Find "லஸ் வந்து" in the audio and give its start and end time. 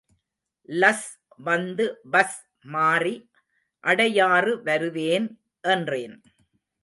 0.69-1.85